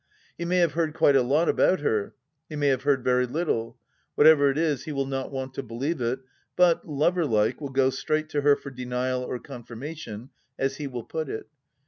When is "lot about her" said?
1.21-2.15